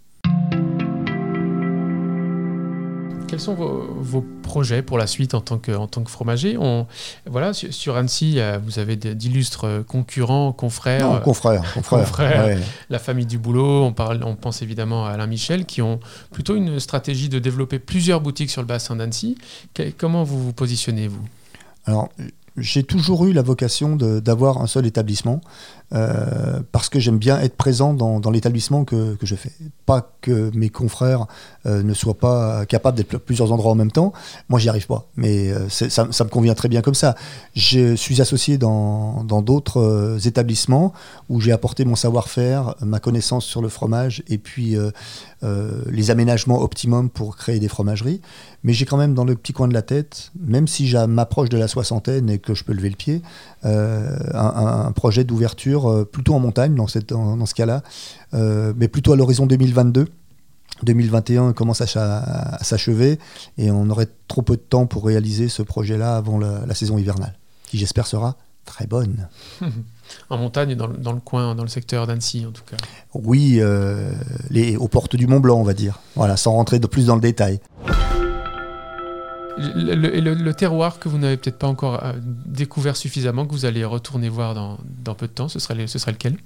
Quels 3.29 3.39
sont 3.39 3.53
vos, 3.53 4.25
projets 4.41 4.81
pour 4.81 4.98
la 4.98 5.05
suite 5.05 5.36
en 5.36 5.41
tant 5.41 5.59
que, 5.59 5.71
en 5.71 5.86
tant 5.86 6.01
que 6.01 6.09
fromager 6.09 6.57
on, 6.57 6.88
voilà, 7.27 7.53
sur, 7.53 7.95
Annecy, 7.95 8.39
vous 8.63 8.79
avez 8.79 8.95
d'illustres 8.95 9.86
concurrents, 9.86 10.51
confrères. 10.51 11.07
Non, 11.07 11.19
confrères, 11.19 11.63
confrères. 11.74 12.57
La 12.89 12.98
famille 12.98 13.27
du 13.27 13.38
boulot, 13.38 13.83
on, 13.83 13.93
parle, 13.93 14.24
on 14.24 14.36
pense 14.36 14.63
évidemment 14.63 15.05
à 15.05 15.12
Alain 15.12 15.27
Michel, 15.27 15.65
qui 15.65 15.83
ont 15.83 16.00
plutôt 16.31 16.55
une 16.55 16.79
stratégie 16.79 17.29
de 17.29 17.38
développer 17.38 17.77
plusieurs 17.77 18.19
boutiques 18.19 18.50
sur 18.50 18.62
le 18.62 18.67
bassin 18.67 18.95
d'Annecy. 18.95 19.38
Comment 20.00 20.24
vous 20.24 20.43
vous 20.43 20.53
positionnez, 20.53 21.07
vous? 21.07 21.24
Alors, 21.86 22.09
j'ai 22.58 22.84
toujours 22.84 23.25
eu 23.25 23.34
la 23.34 23.41
vocation 23.41 23.96
d'avoir 23.96 24.62
un 24.62 24.68
seul 24.68 24.86
établissement. 24.86 25.41
Euh, 25.91 26.60
parce 26.72 26.88
que 26.88 27.00
j'aime 27.00 27.18
bien 27.18 27.39
être 27.39 27.56
présent 27.56 27.96
dans, 27.96 28.29
l'établissement 28.29 28.86
que, 28.86 29.18
je 29.22 29.36
fais. 29.36 29.51
Pas 29.86 30.13
que 30.22 30.51
mes 30.56 30.70
confrères 30.70 31.25
euh, 31.65 31.82
ne 31.82 31.94
soient 31.94 32.18
pas 32.18 32.65
capables 32.68 32.98
d'être 32.98 33.18
plusieurs 33.18 33.51
endroits 33.51 33.72
en 33.72 33.75
même 33.75 33.91
temps. 33.91 34.13
Moi, 34.50 34.60
j'y 34.60 34.70
arrive 34.70 34.86
pas. 34.86 35.08
Mais 35.15 35.51
euh, 35.51 35.68
ça, 35.70 36.06
me 36.06 36.29
convient 36.29 36.53
très 36.53 36.70
bien 36.70 36.82
comme 36.82 36.94
ça. 36.94 37.15
Je 37.56 37.96
suis 37.96 38.22
associé 38.22 38.58
dans 38.58 39.24
d'autres 39.41 40.20
établissements 40.25 40.94
où 41.27 41.41
j'ai 41.41 41.51
apporté 41.51 41.86
mon 41.86 41.96
savoir-faire, 41.96 42.75
ma 42.82 43.00
connaissance 43.00 43.46
sur 43.46 43.62
le 43.62 43.70
fromage 43.70 44.24
et 44.27 44.38
puis 44.38 44.75
les 45.41 46.12
aménagements 46.12 46.62
optimums 46.62 47.10
pour 47.10 47.36
créer 47.36 47.60
des 47.60 47.68
fromageries. 47.68 48.22
Mais 48.63 48.74
j'ai 48.74 48.86
quand 48.86 48.98
même 48.98 49.13
dans 49.13 49.24
le 49.24 49.36
petit 49.36 49.53
coin 49.53 49.68
de 49.68 49.74
la 49.74 49.82
tête, 49.82 50.32
même 50.39 50.68
si 50.68 50.88
je 50.88 50.98
m'approche 50.98 51.50
de 51.50 51.58
la 51.58 51.68
soixantaine 51.68 52.29
et 52.29 52.39
que 52.39 52.49
je 52.53 52.63
peux 52.63 52.74
lever 52.74 52.89
le 52.89 52.96
pied, 52.96 53.22
un 53.63 54.91
projet 54.91 55.24
d'ouverture 55.24 55.89
euh, 55.89 56.06
plutôt 56.06 56.34
en 56.34 56.39
montagne 56.39 56.75
dans, 56.75 56.88
cette, 56.88 57.10
dans, 57.10 57.46
ce 57.46 57.53
cas-là, 57.53 57.84
euh, 58.34 58.74
mais 58.75 58.88
plutôt 58.88 59.13
à 59.13 59.15
l'horizon 59.15 59.46
2022. 59.46 60.08
2021 60.84 61.51
commence 61.51 61.82
à, 61.82 62.58
s'achever 62.62 63.20
et 63.58 63.70
on 63.70 63.89
aurait 63.89 64.08
trop 64.29 64.41
peu 64.41 64.56
de 64.56 64.62
temps 64.62 64.86
pour 64.86 65.06
réaliser 65.06 65.50
ce 65.50 65.62
projet-là 65.62 66.15
avant 66.15 66.38
la, 66.39 66.74
saison 66.74 66.98
hivernale, 66.98 67.38
qui 67.65 67.77
j'espère 67.77 68.08
sera 68.08 68.38
très 68.63 68.88
bonne. 68.88 69.27
en 70.29 70.38
montagne, 70.38 70.75
dans, 70.75 70.88
dans, 70.88 71.12
le 71.12 71.20
coin, 71.20 71.53
dans 71.56 71.63
le 71.63 71.70
secteur 71.70 72.08
d'Annecy 72.08 72.46
en 72.46 72.51
tout 72.51 72.63
cas. 72.63 72.77
Oui, 73.13 73.58
euh, 73.60 74.12
les, 74.51 74.77
aux 74.77 74.88
portes 74.88 75.18
du 75.18 75.27
Mont 75.27 75.41
Blanc, 75.41 75.60
on 75.60 75.63
va 75.63 75.74
dire. 75.74 76.00
Voilà, 76.15 76.38
sans 76.38 76.53
rentrer 76.53 76.79
de 76.79 76.88
plus 76.88 77.08
dans 77.08 77.15
le 77.15 77.22
détail. 77.22 77.60
Le, 79.60 80.51
terroir 80.51 81.00
que 81.00 81.10
vous 81.10 81.18
n'avez 81.18 81.38
peut-être 81.38 81.60
pas 81.60 81.68
encore 81.68 82.04
euh, 82.04 82.13
découvert 82.46 82.96
suffisamment, 82.96 83.46
que 83.46 83.51
vous 83.51 83.66
allez 83.66 83.84
retourner 83.84 84.30
voir 84.30 84.54
dans, 84.56 85.16
peu 85.16 85.28
de 85.28 85.32
temps, 85.32 85.48
ce 85.48 85.60
serait, 85.60 85.88
ce 85.88 86.00
serait 86.00 86.12
lequel? 86.12 86.38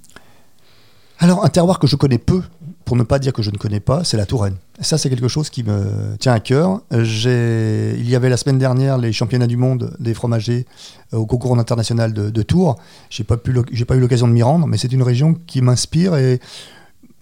Alors, 1.20 1.44
un 1.44 1.48
terroir 1.48 1.78
que 1.78 1.86
je 1.86 1.96
connais 1.96 2.18
peu, 2.18 2.42
pour 2.84 2.96
ne 2.96 3.02
pas 3.02 3.18
dire 3.18 3.32
que 3.32 3.42
je 3.42 3.50
ne 3.50 3.56
connais 3.56 3.80
pas, 3.80 4.04
c'est 4.04 4.16
la 4.16 4.26
Touraine. 4.26 4.56
Ça, 4.80 4.98
c'est 4.98 5.08
quelque 5.08 5.28
chose 5.28 5.48
qui 5.48 5.62
me 5.62 6.16
tient 6.18 6.32
à 6.32 6.40
cœur. 6.40 6.82
Il 6.90 8.08
y 8.08 8.16
avait 8.16 8.28
la 8.28 8.36
semaine 8.36 8.58
dernière 8.58 8.98
les 8.98 9.12
championnats 9.12 9.46
du 9.46 9.56
monde 9.56 9.96
des 10.00 10.12
fromagers 10.12 10.66
euh, 11.12 11.18
au 11.18 11.26
concours 11.26 11.56
international 11.58 12.12
de, 12.12 12.42
Tours. 12.42 12.76
Je 13.10 13.22
n'ai 13.22 13.26
pas, 13.26 13.36
pas 13.36 13.96
eu 13.96 14.00
l'occasion 14.00 14.26
de 14.26 14.32
m'y 14.32 14.42
rendre, 14.42 14.66
mais 14.66 14.76
c'est 14.76 14.92
une 14.92 15.02
région 15.02 15.34
qui 15.46 15.62
m'inspire 15.62 16.16
et 16.16 16.40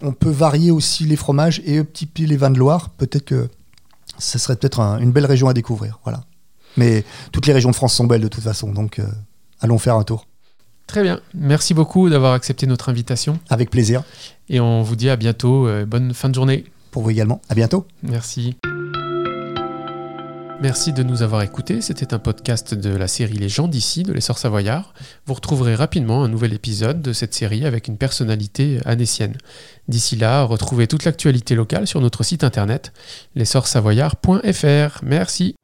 on 0.01 0.11
peut 0.11 0.31
varier 0.31 0.71
aussi 0.71 1.05
les 1.05 1.15
fromages 1.15 1.61
et 1.65 1.77
un 1.77 1.85
petit 1.85 2.05
peu 2.05 2.23
les 2.23 2.35
vins 2.35 2.51
de 2.51 2.59
Loire. 2.59 2.89
Peut-être 2.89 3.25
que 3.25 3.47
ce 4.17 4.39
serait 4.39 4.55
peut-être 4.55 4.79
une 4.79 5.11
belle 5.11 5.25
région 5.25 5.47
à 5.47 5.53
découvrir. 5.53 5.99
Voilà. 6.03 6.23
Mais 6.77 7.03
toutes 7.31 7.45
les 7.45 7.53
régions 7.53 7.69
de 7.69 7.75
France 7.75 7.93
sont 7.93 8.05
belles 8.05 8.21
de 8.21 8.27
toute 8.27 8.43
façon, 8.43 8.71
donc 8.71 8.99
euh, 8.99 9.05
allons 9.61 9.77
faire 9.77 9.95
un 9.95 10.03
tour. 10.03 10.25
Très 10.87 11.03
bien. 11.03 11.19
Merci 11.33 11.73
beaucoup 11.73 12.09
d'avoir 12.09 12.33
accepté 12.33 12.67
notre 12.67 12.89
invitation. 12.89 13.39
Avec 13.49 13.69
plaisir. 13.69 14.03
Et 14.49 14.59
on 14.59 14.81
vous 14.81 14.95
dit 14.95 15.09
à 15.09 15.15
bientôt. 15.15 15.67
Euh, 15.67 15.85
bonne 15.85 16.13
fin 16.13 16.29
de 16.29 16.35
journée. 16.35 16.65
Pour 16.91 17.03
vous 17.03 17.09
également. 17.09 17.41
À 17.49 17.55
bientôt. 17.55 17.87
Merci. 18.03 18.57
Merci 20.63 20.93
de 20.93 21.03
nous 21.03 21.23
avoir 21.23 21.41
écoutés. 21.41 21.81
C'était 21.81 22.13
un 22.13 22.19
podcast 22.19 22.73
de 22.73 22.95
la 22.95 23.09
série 23.09 23.33
Les 23.33 23.49
gens 23.49 23.67
d'ici, 23.67 24.03
de 24.03 24.13
l'essor 24.13 24.37
savoyard. 24.37 24.93
Vous 25.25 25.33
retrouverez 25.33 25.75
rapidement 25.75 26.23
un 26.23 26.29
nouvel 26.29 26.53
épisode 26.53 27.01
de 27.01 27.11
cette 27.11 27.33
série 27.33 27.65
avec 27.65 27.89
une 27.89 27.97
personnalité 27.97 28.79
anécienne. 28.85 29.35
D'ici 29.89 30.15
là, 30.15 30.43
retrouvez 30.43 30.87
toute 30.87 31.03
l'actualité 31.03 31.55
locale 31.55 31.85
sur 31.85 31.99
notre 31.99 32.23
site 32.23 32.45
internet 32.45 32.93
l'essorsavoyard.fr. 33.35 35.03
Merci. 35.03 35.55